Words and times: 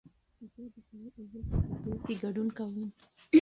زه 0.53 0.63
د 0.73 0.75
سړو 0.89 1.07
اوبو 1.17 1.39
په 1.49 1.55
فعالیت 1.67 1.99
کې 2.05 2.13
ګډون 2.23 2.47
کوم. 2.57 2.89